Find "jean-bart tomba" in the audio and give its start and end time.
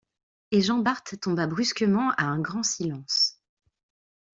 0.63-1.45